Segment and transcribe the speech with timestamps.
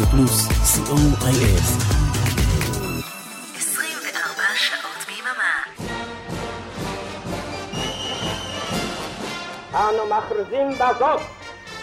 [0.00, 1.60] רדיו פלוס, co.il.
[3.56, 5.62] 24 שעות ביממה.
[9.74, 11.20] אנו מכריזים בזאת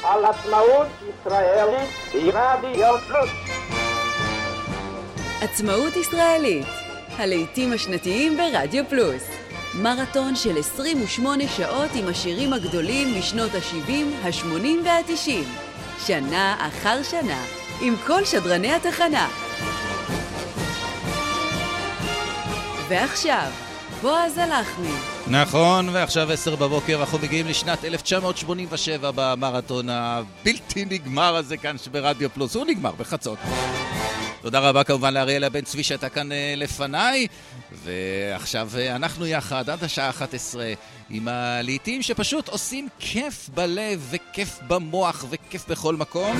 [0.03, 3.29] על עצמאות ישראלית ברדיו פלוס.
[5.41, 6.67] עצמאות ישראלית,
[7.17, 9.23] הלעיתים השנתיים ברדיו פלוס.
[9.73, 13.91] מרתון של 28 שעות עם השירים הגדולים משנות ה-70,
[14.23, 15.47] ה-80 וה-90.
[16.05, 17.43] שנה אחר שנה,
[17.81, 19.27] עם כל שדרני התחנה.
[22.87, 23.51] ועכשיו,
[24.01, 24.93] בועז הלחמי.
[25.27, 32.55] נכון, ועכשיו עשר בבוקר אנחנו מגיעים לשנת 1987 במרתון הבלתי נגמר הזה כאן ברדיו פלוס.
[32.55, 33.37] הוא נגמר בחצות.
[34.41, 37.27] תודה רבה כמובן לאריאל הבן צבי שהייתה כאן אה, לפניי,
[37.71, 40.73] ועכשיו אה, אנחנו יחד עד השעה 11
[41.09, 46.37] עם הלעיתים שפשוט עושים כיף בלב וכיף במוח וכיף בכל מקום.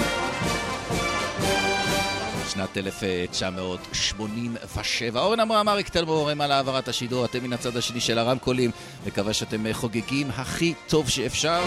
[2.58, 5.20] שנת 1987.
[5.20, 8.72] אורן אמרם, אריק תלמור, הם על העברת השידור, אתם מן הצד השני של הרמקולים.
[9.08, 11.64] מקווה שאתם חוגגים הכי טוב שאפשר.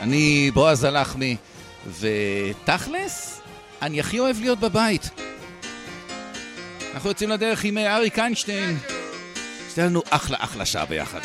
[0.00, 1.36] אני בועז הלחמי,
[2.00, 3.40] ותכלס,
[3.82, 5.10] אני הכי אוהב להיות בבית.
[6.94, 8.78] אנחנו יוצאים לדרך עם אריק איינשטיין.
[9.70, 11.20] שתהיה לנו אחלה אחלה שעה ביחד.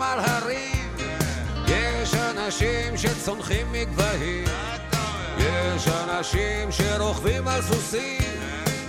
[0.00, 0.96] שמטפסים על הרים,
[1.66, 4.44] יש אנשים שצונחים מגבהים,
[5.38, 8.40] יש אנשים שרוכבים על סוסים,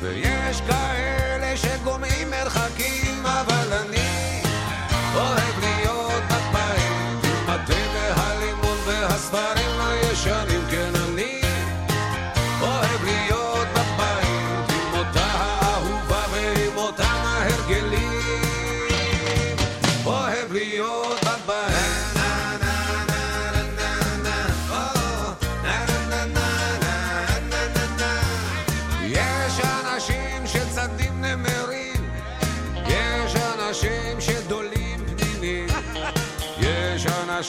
[0.01, 4.41] ויש כאלה שגומעים מרחקים, אבל אני
[5.15, 5.70] אוהב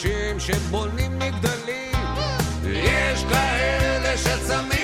[0.04, 1.92] אנשים שבונים מגדלים,
[2.64, 4.81] יש כאלה שצמים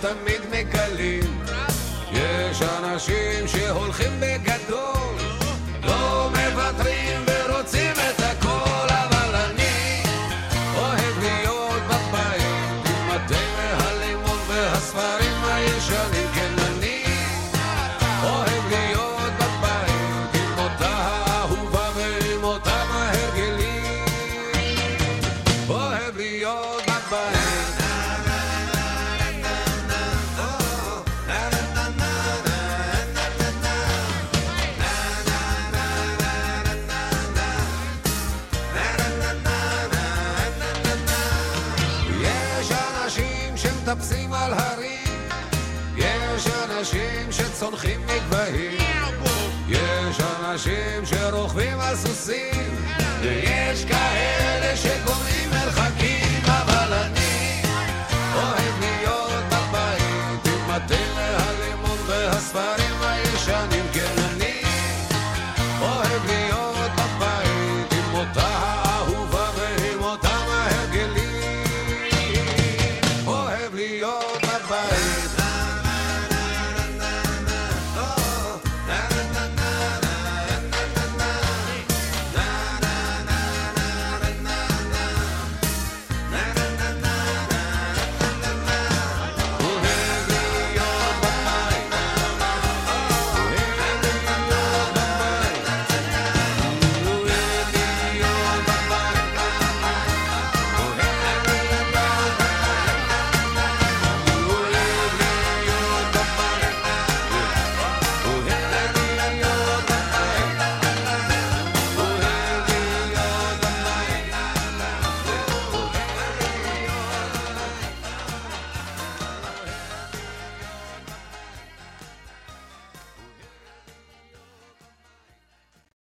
[0.00, 1.40] שתמיד מגלים,
[2.12, 5.16] יש אנשים שהולכים בגדול,
[5.82, 8.17] לא מוותרים ורוצים את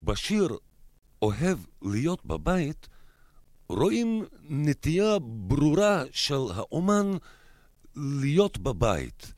[0.07, 0.57] בשיר
[1.21, 2.88] אוהב להיות בבית,
[3.69, 7.12] רואים נטייה ברורה של האומן
[7.95, 9.33] להיות בבית.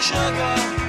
[0.00, 0.79] שגה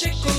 [0.00, 0.29] shake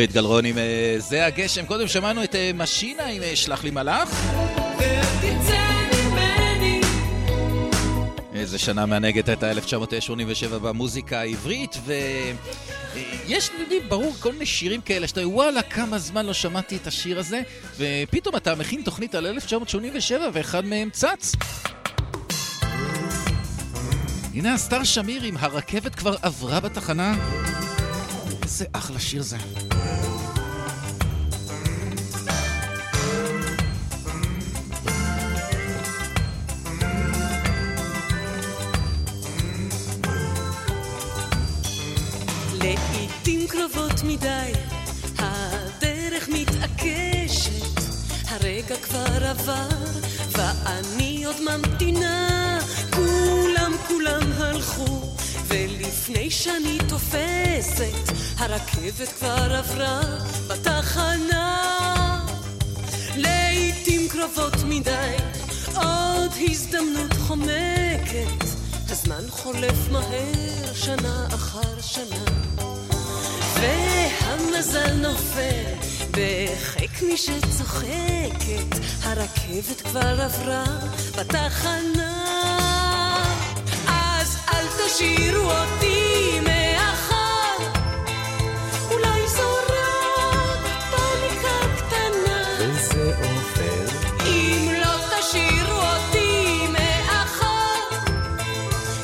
[0.00, 1.66] נורית גלרון עם אה, זה הגשם.
[1.66, 4.08] קודם שמענו את אה, משינה עם אה, שלח לי מלאך.
[8.34, 15.22] איזה שנה מהנגד הייתה 1987 במוזיקה העברית, ויש לי ברור כל מיני שירים כאלה שאתה
[15.22, 17.40] אומר, וואלה, כמה זמן לא שמעתי את השיר הזה,
[17.78, 21.32] ופתאום אתה מכין תוכנית על 1987 ואחד מהם צץ.
[24.34, 27.14] הנה הסטאר שמיר עם הרכבת כבר עברה בתחנה.
[28.50, 29.36] איזה אחלה שיר זה.
[42.54, 44.52] לעתים קרובות מדי
[45.18, 47.50] הדרך מתעקשת
[48.28, 49.68] הרגע כבר עבר
[50.32, 52.58] ואני עוד ממתינה
[52.90, 55.09] כולם כולם הלכו
[55.50, 60.00] ולפני שאני תופסת הרכבת כבר עברה
[60.48, 61.56] בתחנה.
[63.16, 65.16] לעתים קרובות מדי
[65.74, 68.44] עוד הזדמנות חומקת.
[68.88, 72.24] הזמן חולף מהר שנה אחר שנה.
[73.54, 75.74] והמזל נופל
[76.10, 78.78] בחיק מי שצוחקת.
[79.02, 80.64] הרכבת כבר עברה
[81.18, 82.09] בתחנה
[84.94, 87.56] תשאירו אותי מאחר
[88.90, 92.42] אולי זו רק פניקה קטנה.
[92.58, 93.96] וזה עובר.
[94.26, 97.96] אם לא תשאירו אותי מאחר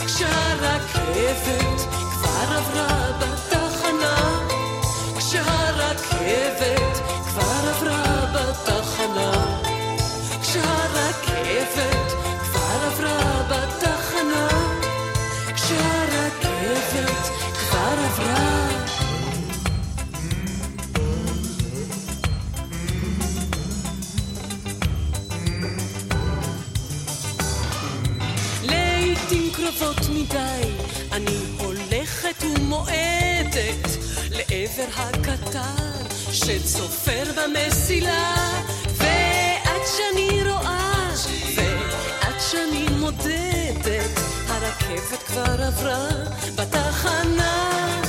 [0.07, 1.81] כשהרכבת
[2.13, 3.36] כבר עברה בתחנה
[30.29, 30.71] מדי
[31.13, 33.87] אני הולכת ומועדת
[34.31, 38.35] לעבר הקטר שצופר במסילה.
[38.95, 41.09] ועד שאני רואה
[41.57, 46.09] ועד שאני מודדת הרכבת כבר עברה
[46.55, 48.06] בתחנה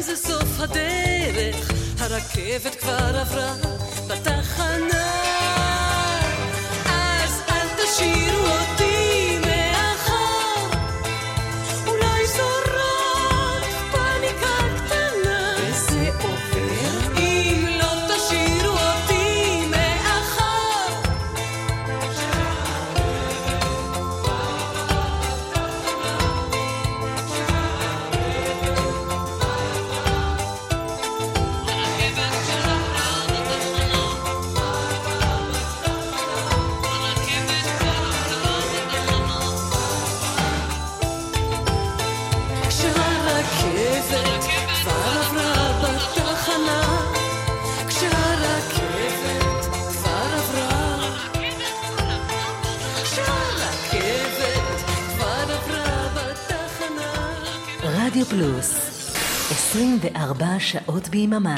[0.00, 3.54] כאן זה סוף הדרך, הרכבת כבר עברה
[4.08, 5.39] בתחנה.
[58.30, 58.90] פלוס
[59.50, 61.54] 24 שעות ביממה.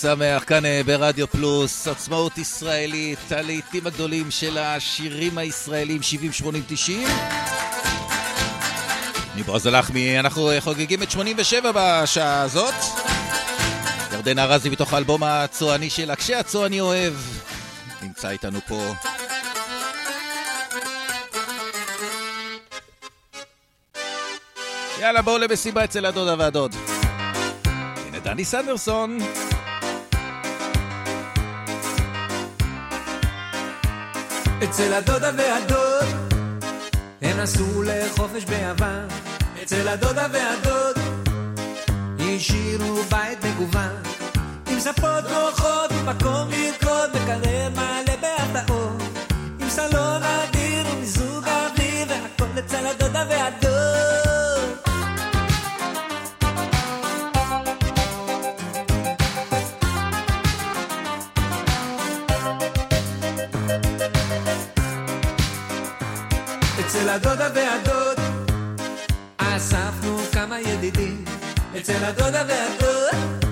[0.00, 7.08] שמח כאן אה, ברדיו פלוס, עצמאות ישראלית, הלעיתים הגדולים של השירים הישראלים 70, 80, 90.
[9.34, 12.74] אני בועז הלחמי, אנחנו אה, חוגגים את 87 בשעה הזאת.
[14.12, 17.14] ירדנה ארזי מתוך האלבום הצועני שלה, כשהצועני אוהב,
[18.02, 18.92] נמצא איתנו פה.
[25.00, 26.74] יאללה, בואו למסיבה אצל הדודה והדוד.
[28.06, 29.18] הנה דני סנדרסון.
[34.64, 36.04] אצל הדודה והדוד.
[37.22, 39.08] הם נסעו לחופש ביוון
[39.62, 40.96] אצל הדודה והדוד.
[42.18, 44.02] השאירו בית מגוון.
[44.70, 49.02] עם ספות נוחות ומקום לרקוד מקרר מלא בהפתעות
[49.60, 54.29] עם סלון אדיר ומיזוג אוויר והכל אצל הדודה והדוד
[67.10, 68.18] הדודה והדוד.
[69.36, 71.24] אספנו כמה ידידים
[71.78, 73.44] אצל הדודה והדוד.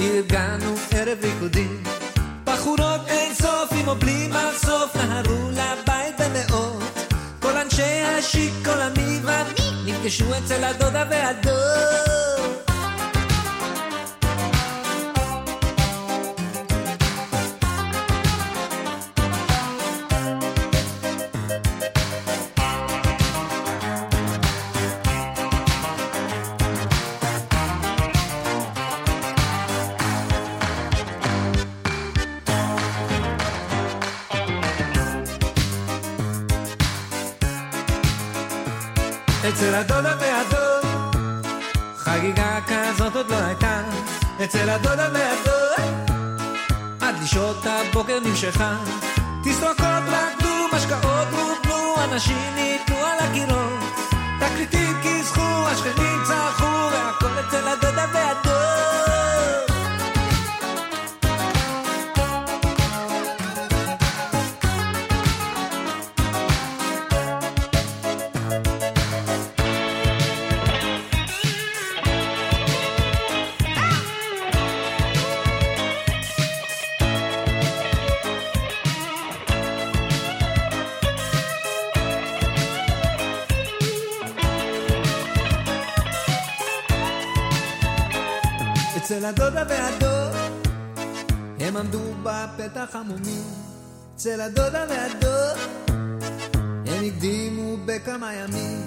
[0.00, 1.82] ארגנו ערב ריקודים.
[2.44, 7.14] בחורות אין סוף עם או בלי מחשוף נהרו לבית במאות.
[7.40, 12.73] כל אנשי השיק, כל המי ומי נפגשו אצל הדודה והדוד
[44.44, 46.10] אצל הדודה והדוד
[47.00, 48.76] עד לשעות הבוקר נמשכה.
[49.44, 53.80] תסרוקות רקדו, משקאות רוקנו אנשים ניתנו על הקירות.
[54.40, 59.73] תקליטים כיסחו, השכנים צרחו והכל אצל הדודה והדוד
[92.58, 93.44] בפתח עמומים
[94.14, 95.58] אצל הדודה והדוד.
[96.86, 98.80] הם הקדימו בכמה ימים.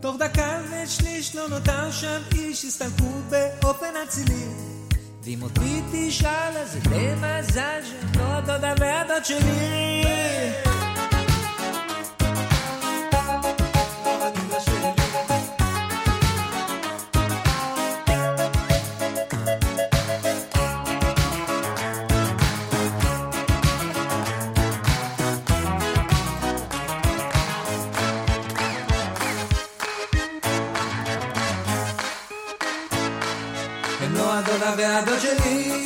[0.00, 4.46] תוך דקה ושליש לא נותר שם איש הסתלקו באופן אצילי.
[5.24, 10.63] ואם אותי תשאל אז זה די מזל שהם לא הדודה והדוד שלי
[34.76, 35.83] והדוד שלי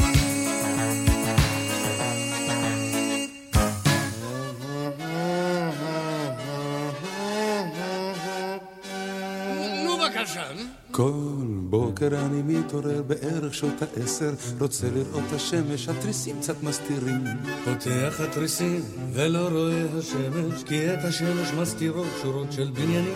[12.10, 17.24] בוקר אני מתעורר בערך שעות העשר, רוצה לראות השמש, התריסים קצת מסתירים.
[17.64, 18.80] פותח התריסים
[19.12, 23.14] ולא רואה השמש, כי את השמש מסתירות שורות של בניינים.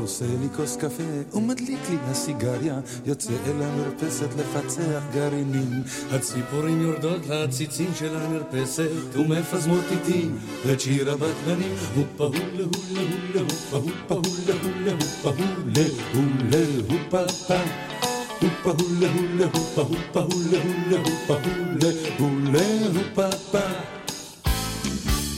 [0.00, 5.82] עושה לי כוס קפה ומדליק לי הסיגריה, יוצא אל המרפסת לפצח גרעינים.
[6.12, 10.28] הציפורים יורדות לעציצים של המרפסת, ומפזמות איתי
[10.72, 11.74] את שיר הבטלנים.
[11.94, 17.54] הופה הולה הולה הולה הופה הופה הולה הולה הופה הולה הולה הופה פה.
[17.54, 17.99] הופה
[18.42, 23.99] הולה הולה הופה הופה הולה הולה הופה הולה הולה הופה פה.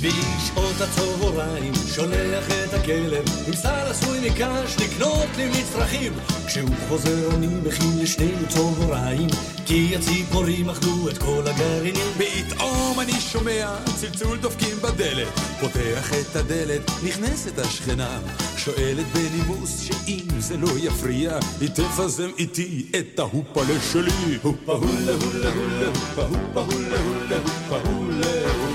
[0.02, 6.12] בשעות הצהריים שולח את הכלב עם שר עשוי מקש לקנות לי מצרכים.
[6.46, 9.28] כשהוא חוזר אני מכין לשנינו צהריים
[9.66, 12.06] כי הציפורים אכלו את כל הגרעינים.
[12.18, 15.28] פתאום אני שומע צלצול דופקים בדלת,
[15.60, 18.20] פותח את הדלת, נכנסת השכנה,
[18.56, 24.38] שואלת בנימוס שאם זה לא יפריע, היא תפזם איתי את ההופלה שלי.
[24.42, 28.71] הופה הולה הולה הולה הופה הולה הולה הופה הולה הולה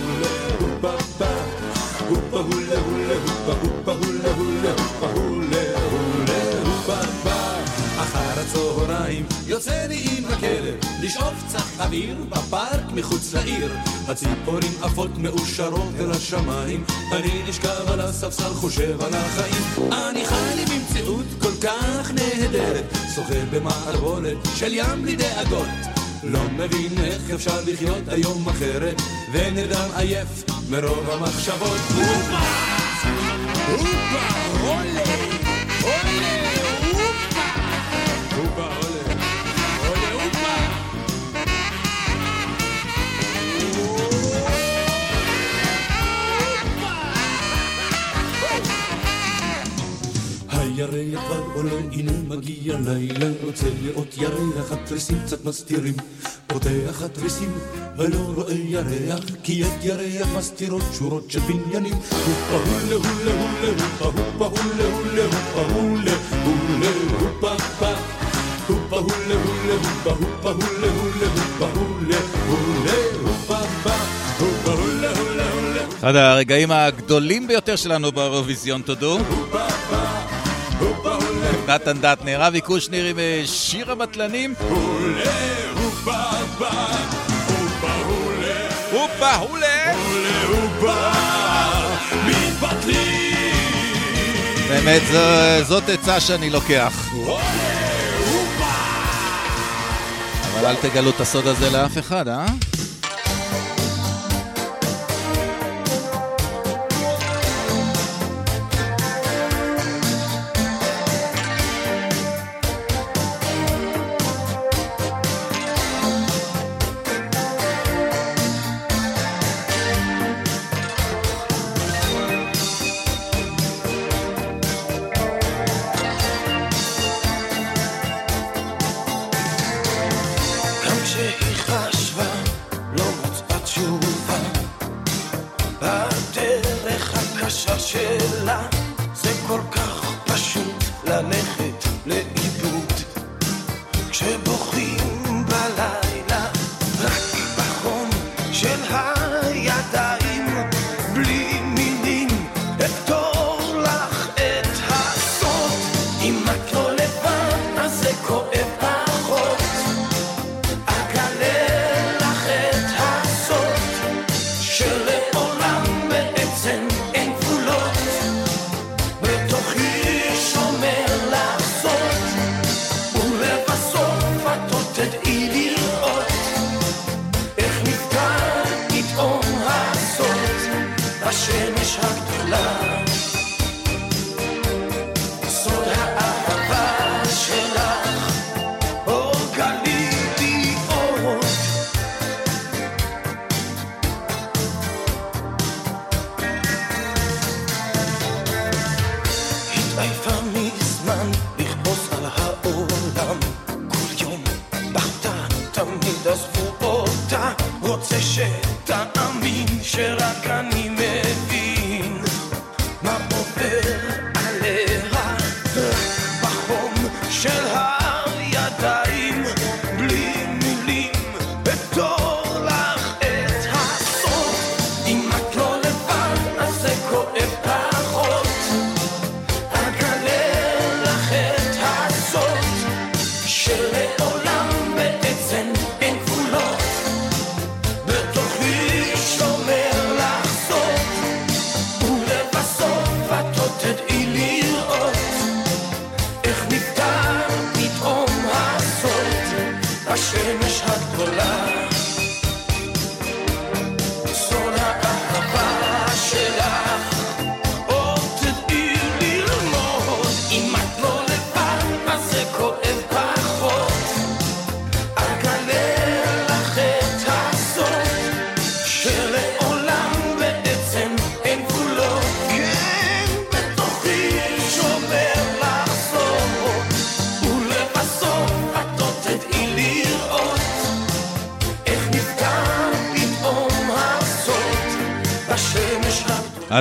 [9.58, 13.74] יוצא לי עם הכלב לשאוף צח אוויר בפארק מחוץ לעיר
[14.08, 20.66] הציפורים עפות מאושרות אל השמיים אני נשכב על הספסל חושב על החיים אני חי לי
[20.66, 25.68] במציאות כל כך נהדרת שוחה במערבולת של ים בלי דאגות
[26.24, 31.80] לא מבין איך אפשר לחיות היום אחרת ונרדם עייף מרוב המחשבות.
[31.96, 32.38] הופה!
[33.72, 34.28] הופה!
[34.62, 35.04] עולה!
[35.82, 36.52] עולה!
[36.92, 37.48] הופה!
[38.36, 38.68] הופה!
[39.88, 40.28] עולה!
[51.28, 55.94] כבר עולה, הנה מגיע לילה, רוצה לראות ירח, התריסים קצת מסתירים.
[56.60, 57.52] פותח התריסים
[57.98, 61.94] ולא רואה ירח, כי את ירח מסתירות שורות של בניינים.
[61.94, 66.12] הופה הולה הולה הולה הופה הופה הולה הולה הופה הולה
[66.44, 66.90] הולה
[67.20, 67.94] הופה הופה
[68.68, 72.18] הופה הולה הולה הופה הופה הולה הולה הופה הולה
[72.48, 73.94] הולה הופה הופה
[74.40, 79.20] הופה הולה הולה הולה אחד הרגעים הגדולים ביותר שלנו באירוויזיון, תודו.
[81.68, 84.54] נתן דטנר, אבי קושניר עם אה, שיר הבטלנים.
[84.70, 85.67] הולה
[86.58, 86.76] הופה
[87.48, 88.70] הופה הולה.
[88.92, 89.94] הופה הולה.
[89.94, 91.12] הולה הופה.
[92.26, 93.18] מתבטלים
[94.70, 95.02] באמת,
[95.68, 97.10] זאת עצה שאני לוקח.
[100.54, 102.46] אבל אל תגלו את הסוד הזה לאף אחד, אה?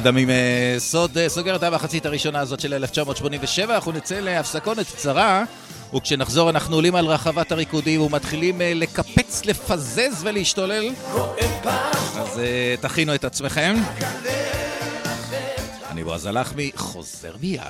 [0.07, 4.87] אדם עם אה, סוד אה, סוגר את המחצית הראשונה הזאת של 1987, אנחנו נצא להפסקונת
[4.87, 5.45] קצרה,
[5.95, 10.91] וכשנחזור אנחנו עולים על רחבת הריקודים ומתחילים אה, לקפץ, לפזז ולהשתולל.
[12.17, 12.41] אז
[12.81, 13.75] תכינו את עצמכם.
[15.91, 17.61] אני בועז הלחמי, חוזר מיד.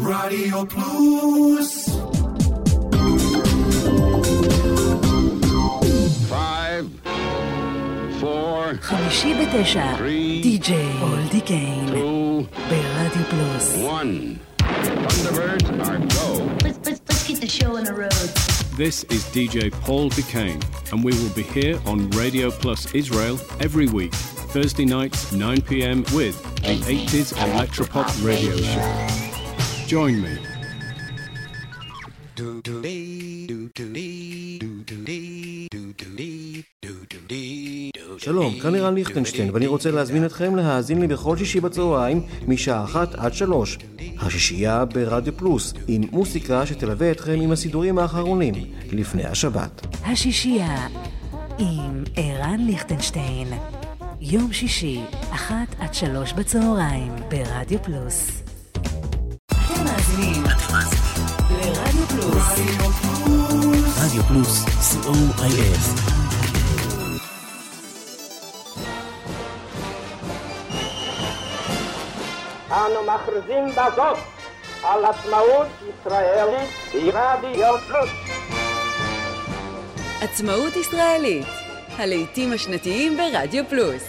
[0.00, 1.88] רדיו פלוס
[6.30, 7.21] Five,
[8.21, 9.95] four, חמישי בתשע,
[10.43, 11.85] די.ג'יי אולדי קיין,
[12.69, 13.75] ברדיו פלוס.
[13.75, 14.39] one.
[14.59, 16.27] Thunderbirds are go.
[16.63, 18.29] Let's, let's, let's get the show on the road.
[18.77, 23.87] This is DJ Paul Duquesne, and we will be here on Radio Plus Israel every
[23.87, 24.13] week,
[24.53, 29.87] Thursday nights, 9 pm, with the 80s Electropop Radio Show.
[29.87, 30.50] Join me.
[38.18, 43.14] שלום, כאן לירן ליכטנשטיין, ואני רוצה להזמין אתכם להאזין לי בכל שישי בצהריים, משעה אחת
[43.14, 43.78] עד שלוש.
[44.18, 48.54] השישייה ברדיו פלוס, עם מוסיקה שתלווה אתכם עם הסידורים האחרונים,
[48.92, 49.86] לפני השבת.
[50.04, 50.88] השישייה
[51.58, 53.48] עם ערן ליכטנשטיין.
[54.20, 58.41] יום שישי, אחת עד שלוש בצהריים, ברדיו פלוס.
[62.22, 62.52] פלוס.
[64.04, 66.02] רדיו פלוס, co.il.
[72.70, 74.18] אנו מכריזים בזאת
[74.84, 78.10] על עצמאות ישראלית ברדיו פלוס.
[80.20, 81.46] עצמאות ישראלית,
[81.98, 84.02] הלעיתים השנתיים ברדיו פלוס.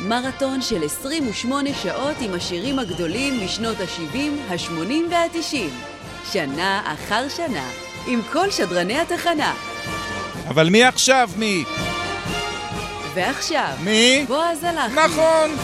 [0.00, 5.97] מרתון של 28 שעות עם השירים הגדולים משנות ה-70, ה-80 וה-90.
[6.32, 7.70] שנה אחר שנה,
[8.06, 9.54] עם כל שדרני התחנה.
[10.48, 11.30] אבל מי עכשיו?
[11.36, 11.64] מי?
[13.14, 14.24] ועכשיו, מי?
[14.28, 14.98] בועז הלך.
[14.98, 15.56] נכון.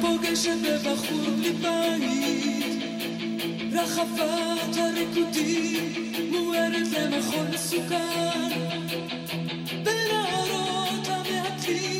[0.00, 2.82] פוגשת בבחור בלי בית.
[3.72, 5.92] רחבת הריקודים
[6.30, 8.48] מוארת למחול מסוכן.
[9.82, 11.99] בנערות המעטים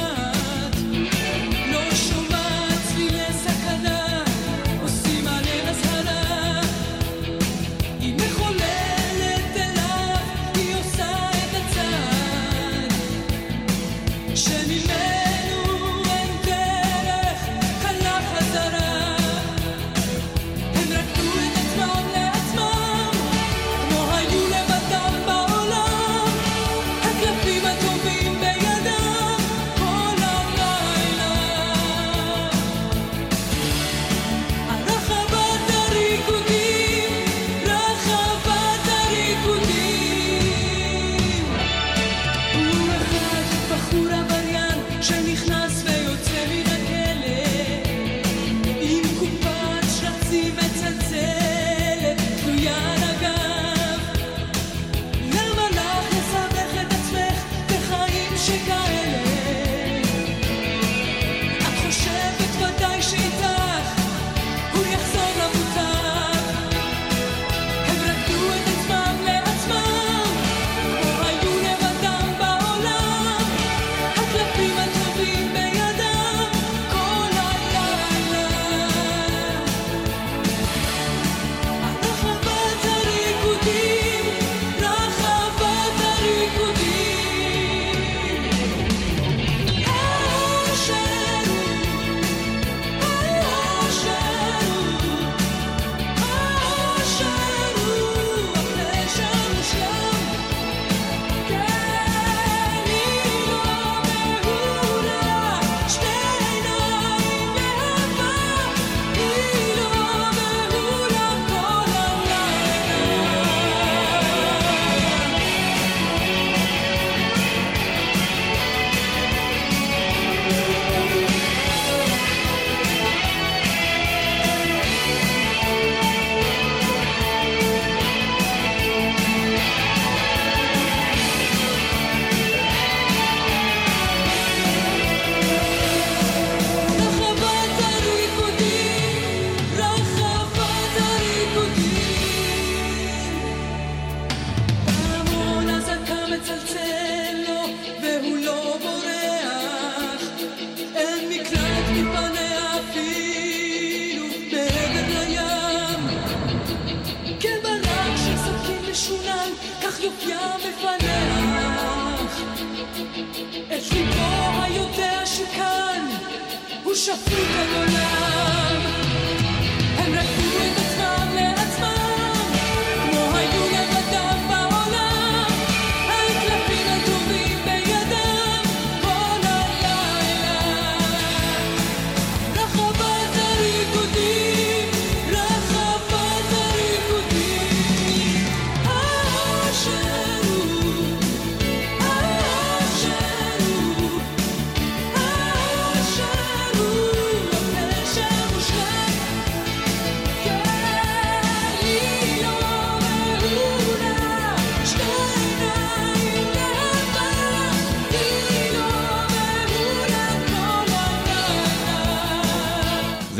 [14.33, 14.80] Je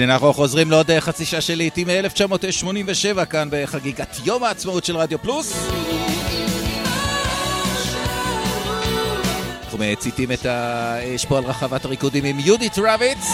[0.01, 4.97] הנה אנחנו חוזרים לעוד אה, חצי שעה של לעיתים מ-1987 כאן בחגיגת יום העצמאות של
[4.97, 5.53] רדיו פלוס.
[9.63, 13.27] אנחנו מציתים את האש פה על רחבת הריקודים עם יהודית רביץ.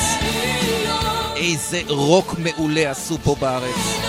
[1.36, 4.07] איזה רוק מעולה עשו פה בארץ.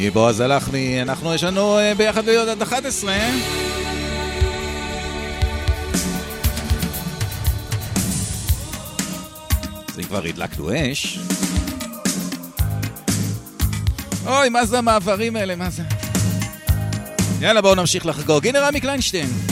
[0.00, 3.14] אני בועז הלחמי, אנחנו יש לנו אה, ביחד להיות עד 11.
[9.88, 11.18] אז אם כבר הדלקנו אש.
[14.26, 15.82] אוי, מה זה המעברים האלה, מה זה?
[17.40, 18.46] יאללה, בואו נמשיך לחגוג.
[18.46, 19.49] הנה רמי קליינשטיין.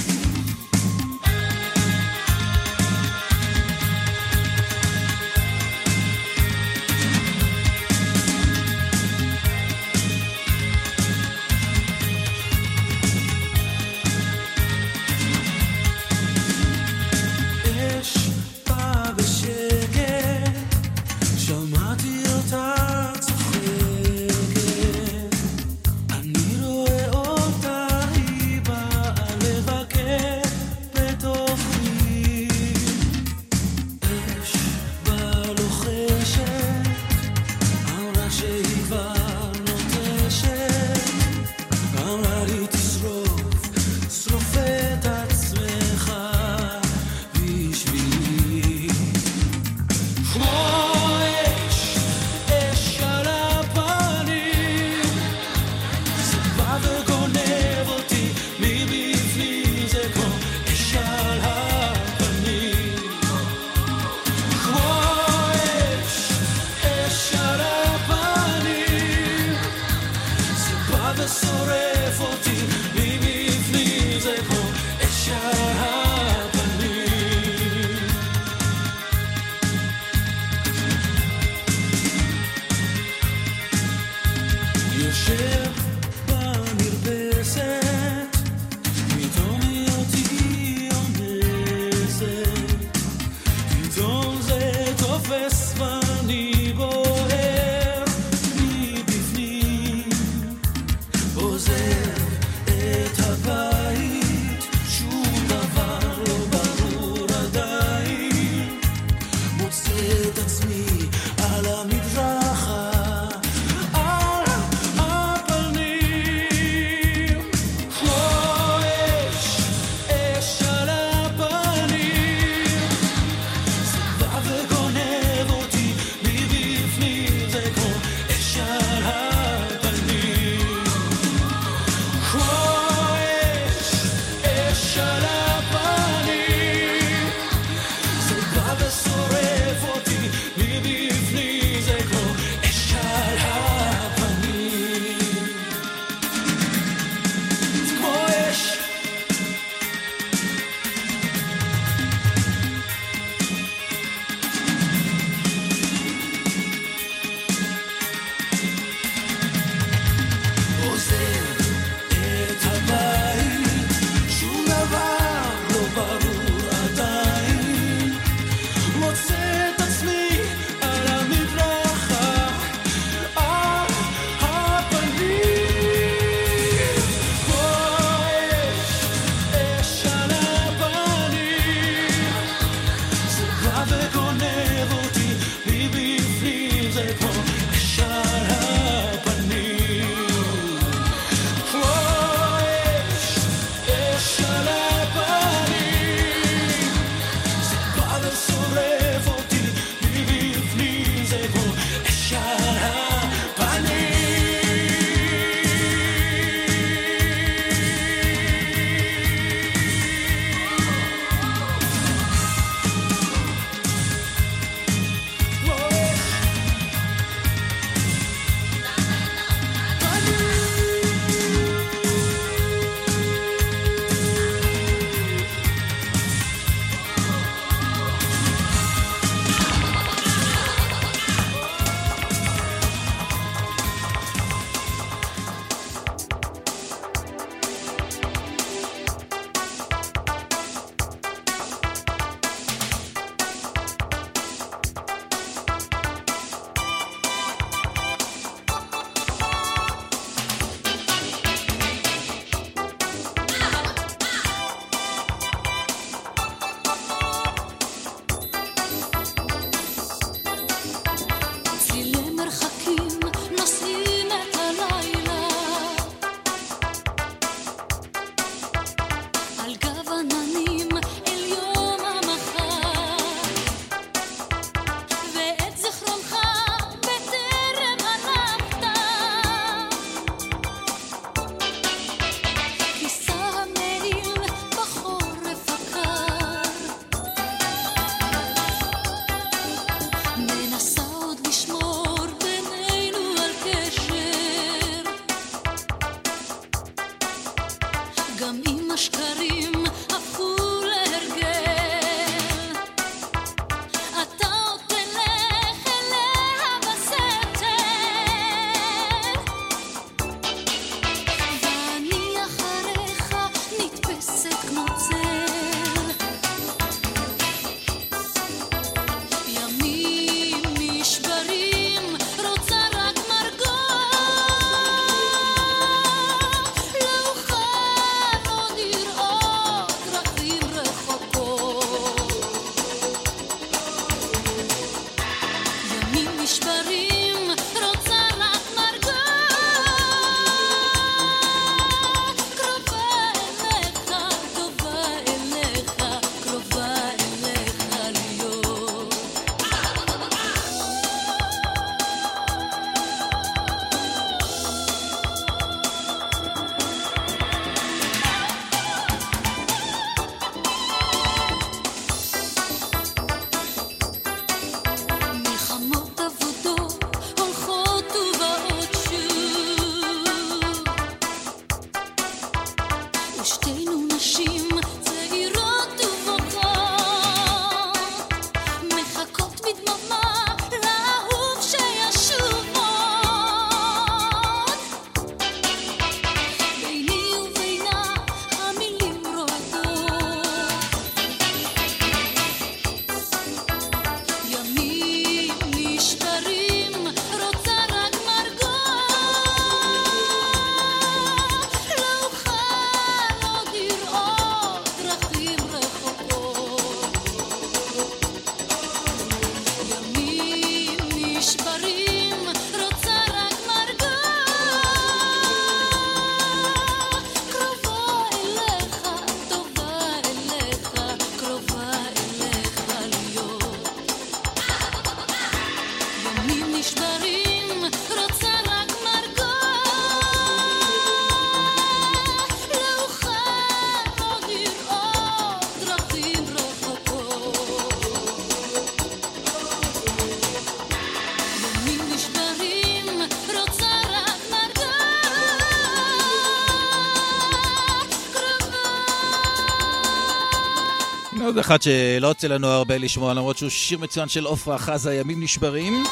[451.68, 456.04] אחד שלא יוצא לנו הרבה לשמוע, למרות שהוא שיר מצוין של עפרה חזה, ימים נשברים.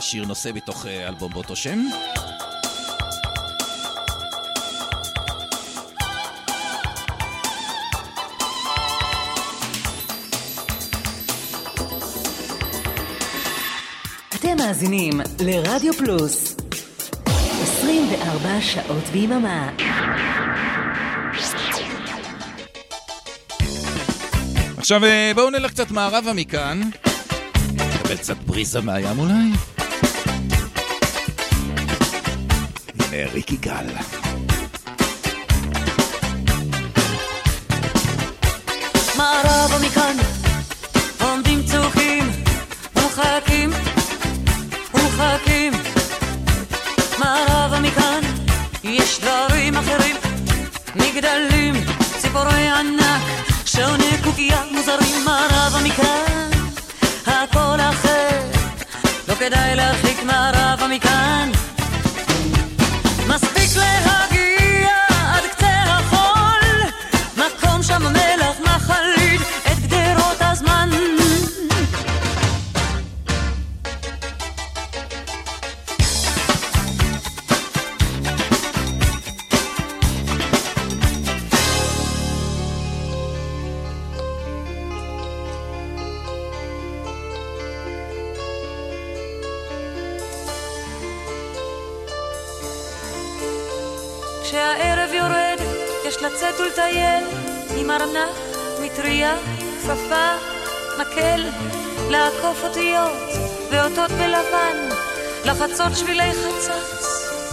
[0.00, 1.78] שיר נושא מתוך אה, אלבום באותו שם.
[14.34, 16.56] אתם מאזינים לרדיו פלוס
[17.26, 19.70] 24 שעות ביממה.
[24.90, 26.80] עכשיו אה, בואו נלך קצת מערבה מכאן.
[27.74, 29.32] נקבל קצת בריזה מהים אולי?
[32.98, 33.86] הנה ריקי גל.
[39.16, 40.16] מערבה מכאן
[41.20, 42.30] עומדים צוחים
[42.96, 43.70] ומחכים
[44.94, 45.72] ומחכים
[47.18, 48.20] מערבה מכאן
[48.84, 50.16] יש דברים אחרים
[50.96, 51.74] מגדלים
[52.20, 53.39] ציפורי ענק
[53.80, 56.50] שעוני קוקייה מוזרים מערבה מכאן
[57.26, 58.40] הכל אחר
[59.28, 61.50] לא כדאי להרחיק מערבה מכאן
[63.28, 64.09] מספיק להגיע
[94.50, 95.58] כשהערב יורד,
[96.04, 97.24] יש לצאת ולטייל
[97.76, 98.36] עם ארנק,
[98.82, 99.36] מטריה,
[99.82, 100.30] כפפה,
[100.98, 101.48] מקל,
[102.08, 103.12] לעקוף אותיות
[103.70, 104.88] ואותות בלבן,
[105.44, 106.70] לחצות שבילי חצץ,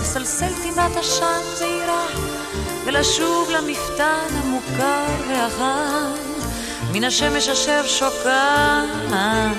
[0.02, 2.06] לסלסל טימת עשן זעירה,
[2.86, 6.14] ולשוב למפתן המוכר והחם,
[6.92, 9.58] מן השמש אשר שוקעת,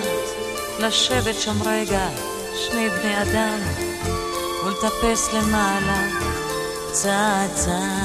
[0.79, 2.09] לשבת שם רגע,
[2.55, 3.59] שני בני אדם,
[4.65, 6.28] ולטפס למעלה.
[7.03, 7.99] צעד צעד.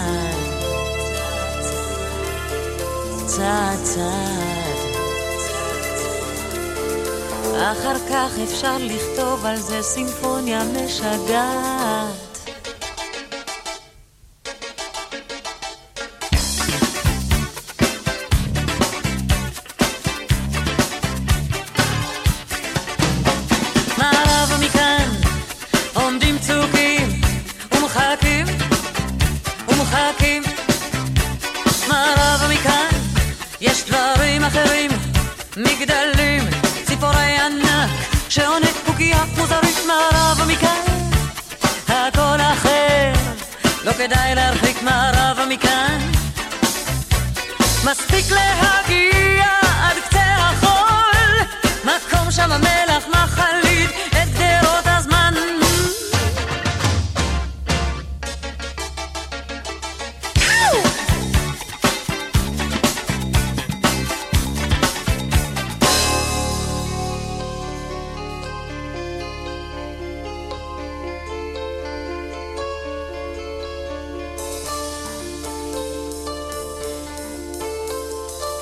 [7.56, 12.23] אחר כך אפשר לכתוב על זה סימפוניה משגעת.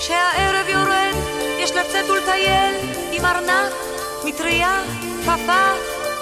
[0.02, 1.16] כשהערב יורד,
[1.60, 2.76] יש לצאת ולטייל
[3.12, 3.74] עם ארנק,
[4.24, 4.82] מטריה,
[5.24, 5.74] כפה,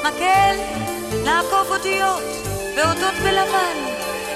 [0.04, 0.56] מקל,
[1.24, 2.24] לעקוף אותיות
[2.76, 3.78] ואותות בלבן,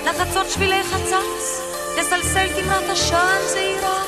[0.06, 1.62] לחצות שבילי חצץ,
[1.98, 4.04] לסלסל תמרת עשן זעירה,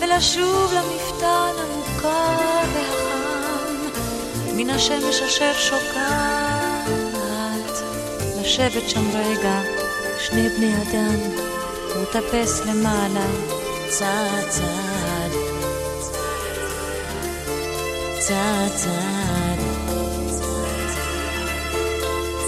[0.00, 3.76] ולשוב למפתן המוכר והחם,
[4.56, 6.98] מן השמש אשר שוקעת,
[8.40, 9.60] לשבת שם רגע,
[10.18, 11.20] שני בני אדם,
[12.02, 13.57] וטפס למעלה.
[13.88, 15.48] צעד צעד
[18.76, 19.58] צעד.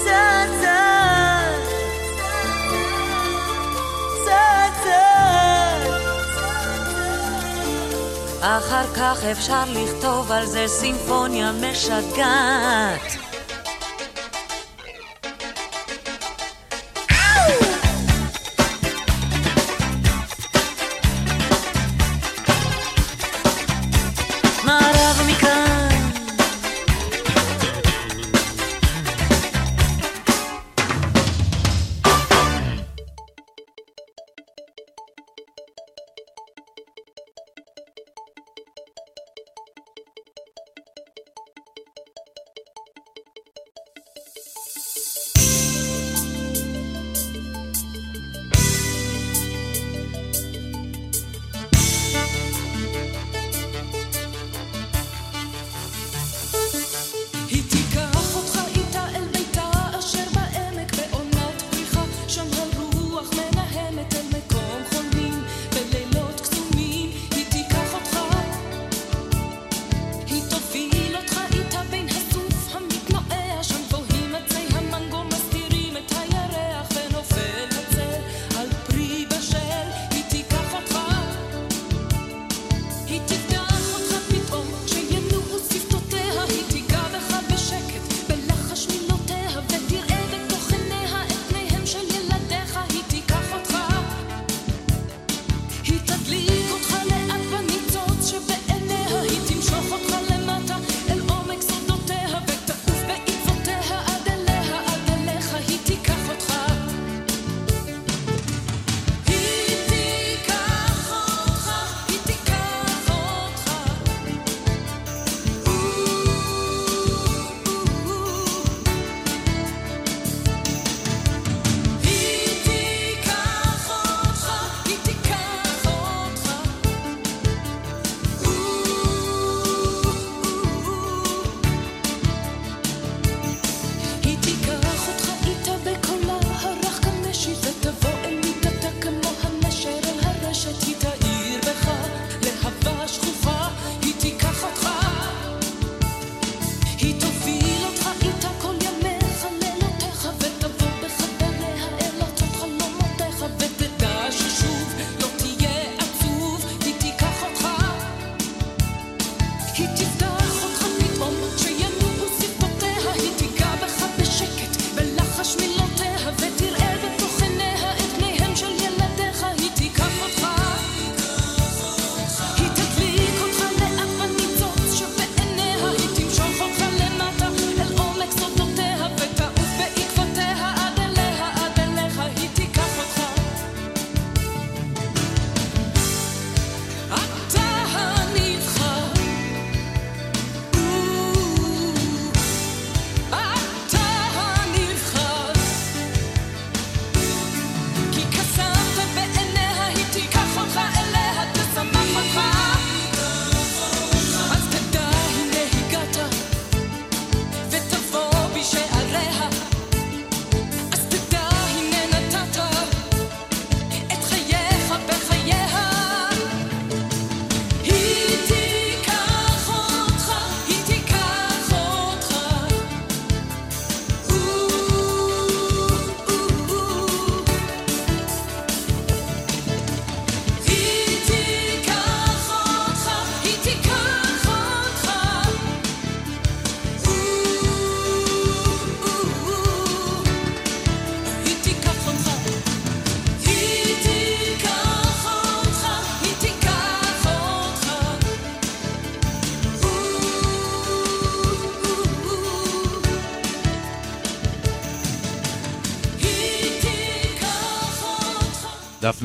[0.05, 1.61] צעד צעד.
[4.25, 5.81] צעד צעד.
[8.41, 13.20] אחר כך אפשר לכתוב על זה סימפוניה משגעת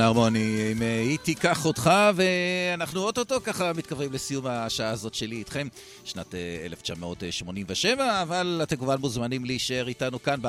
[0.06, 5.68] הרמוני, אם אה, היא תיקח אותך, ואנחנו אוטוטו ככה מתקרבים לסיום השעה הזאת שלי איתכם,
[6.04, 10.40] שנת אה, 1987, אבל אתם כמובן מוזמנים להישאר איתנו כאן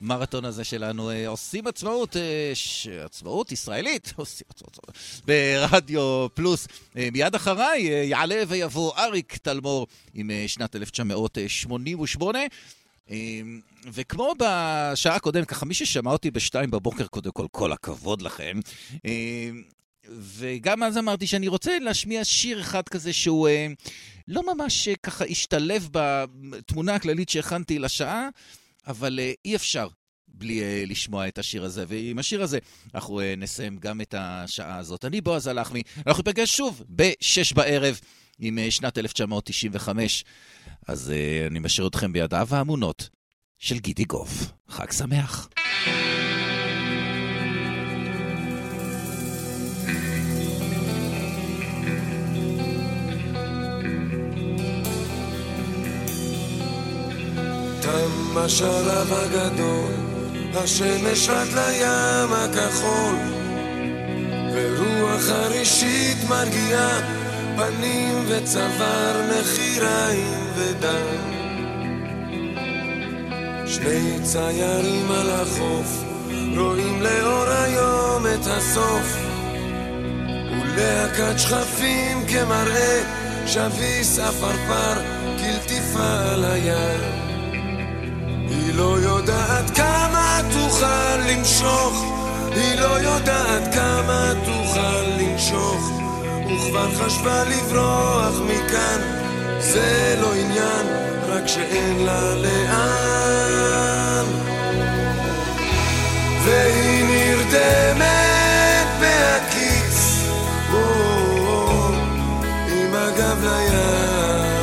[0.00, 1.10] במרתון הזה שלנו.
[1.10, 2.86] אה, עושים עצמאות, אה, ש...
[2.86, 4.78] עצמאות ישראלית, עושים עצמאות
[5.24, 6.68] ברדיו פלוס.
[6.96, 12.38] אה, מיד אחריי אה, יעלה ויבוא אריק תלמור עם אה, שנת 1988.
[13.10, 13.60] אמ,
[13.92, 18.60] וכמו בשעה הקודמת, ככה מי ששמע אותי בשתיים בבוקר, קודם כל, כל הכבוד לכם.
[19.04, 19.62] אמ,
[20.10, 23.66] וגם אז אמרתי שאני רוצה להשמיע שיר אחד כזה שהוא אה,
[24.28, 28.28] לא ממש אה, ככה השתלב בתמונה הכללית שהכנתי לשעה,
[28.86, 29.88] אבל אה, אי אפשר
[30.28, 31.84] בלי לשמוע את השיר הזה.
[31.88, 32.58] ועם השיר הזה
[32.94, 35.04] אנחנו נסיים גם את השעה הזאת.
[35.04, 38.00] אני בועז הלחמי, אנחנו ניפגש שוב בשש בערב
[38.38, 40.24] עם שנת 1995.
[40.88, 43.08] אז uh, אני משאיר אתכם בידיו האמונות
[43.58, 44.52] של גידי גוף.
[44.68, 45.48] חג שמח.
[57.80, 59.92] תם השלב הגדול,
[60.54, 63.16] השמש עד לים הכחול,
[64.54, 67.25] ורוח חרישית מרגיעה
[67.56, 71.36] פנים וצוואר, נחיריים ודם.
[73.66, 76.04] שני ציירים על החוף,
[76.56, 79.16] רואים לאור היום את הסוף,
[80.50, 83.02] ולהקת שכפים כמראה,
[83.46, 84.94] שביס עפרפר,
[85.38, 87.00] כלטיפה על הים.
[88.48, 92.04] היא לא יודעת כמה תוכל למשוך,
[92.52, 96.05] היא לא יודעת כמה תוכל לנשוך,
[96.46, 99.00] וכבר חשבה לברוח מכאן,
[99.58, 100.86] זה לא עניין,
[101.28, 104.26] רק שאין לה לאן.
[106.44, 110.22] והיא נרדמת בהקיץ,
[110.72, 110.78] או,
[111.46, 111.88] או,
[112.68, 114.56] עם הגב לים.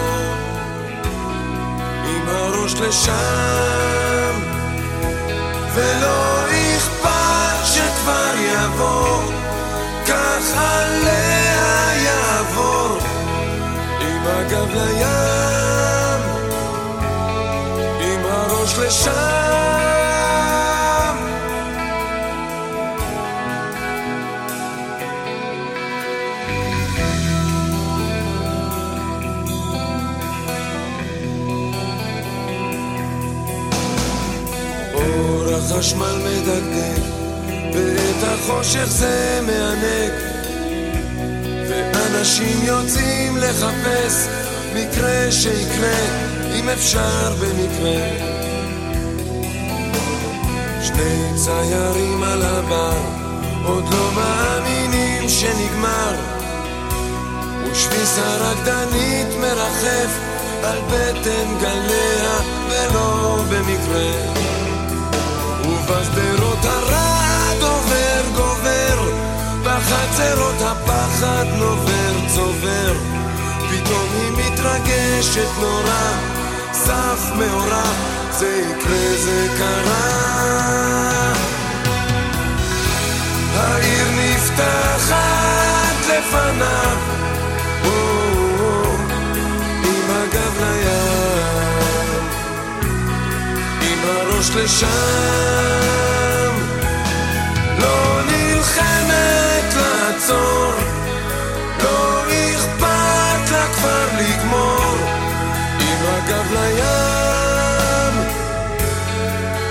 [2.05, 4.39] עם הראש לשם,
[5.73, 9.21] ולא אכפת שכבר יבוא,
[10.07, 11.02] כך עליה
[14.33, 16.21] הגב לים,
[18.01, 19.11] עם הראש לשם.
[34.93, 37.01] אור החשמל מדגדג,
[37.73, 40.32] ואת החושך זה מענג,
[42.23, 44.27] ואנשים יוצאים לחפש
[44.73, 45.99] מקרה שיקרה,
[46.55, 47.99] אם אפשר במקרה.
[50.83, 52.97] שני ציירים על הבר,
[53.65, 56.15] עוד לא מאמינים שנגמר,
[57.71, 60.19] ושביס הרקדנית מרחף
[60.63, 64.11] על בטן גליה, ולא במקרה.
[65.65, 66.92] ובשדרות הרעד
[69.93, 72.93] בחצרות הפחד נובר צובר,
[73.69, 76.11] פתאום היא מתרגשת נורא,
[76.73, 77.83] סף מאורע,
[78.31, 80.23] זה יקרה זה קרה.
[83.55, 86.97] העיר נפתחת לפניו,
[90.59, 92.23] לים.
[93.81, 94.87] עם הראש לשם,
[100.23, 100.73] לעצור,
[101.83, 102.23] לא
[102.55, 104.95] אכפת לה כבר לגמור,
[105.79, 108.15] עם הגב לים,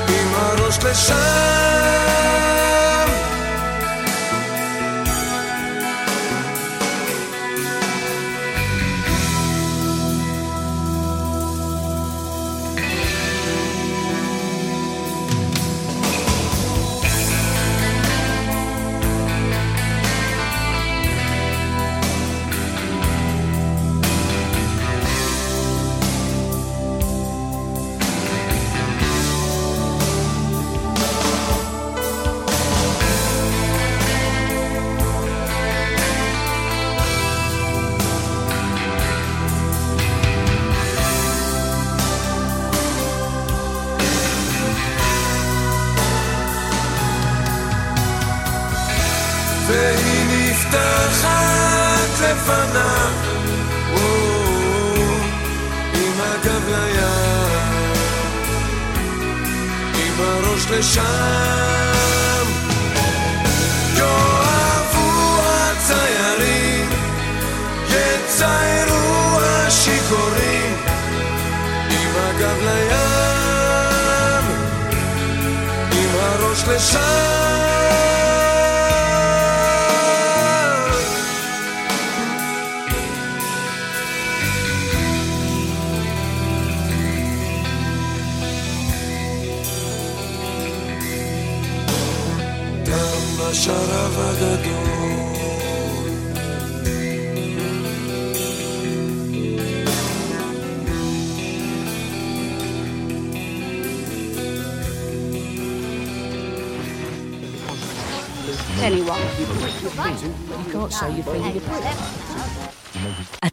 [0.09, 2.32] עם הראש לשם.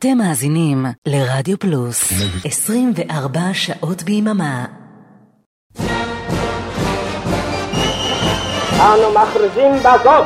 [0.09, 2.13] אתם מאזינים לרדיו פלוס
[2.45, 4.65] 24 שעות ביממה.
[8.79, 10.25] אנו מכריזים בזאת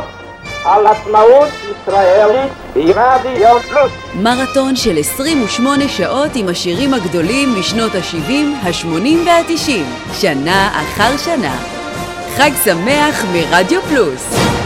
[0.66, 3.92] על עצמאות ישראלית ברדיו פלוס.
[4.16, 8.32] מרתון של 28 שעות עם השירים הגדולים משנות ה-70,
[8.68, 11.56] ה-80 וה-90, שנה אחר שנה.
[12.36, 14.63] חג שמח מרדיו פלוס.